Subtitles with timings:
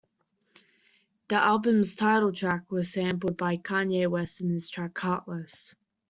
[1.27, 5.75] The album's title track was sampled by Kanye West in his track "Heartless".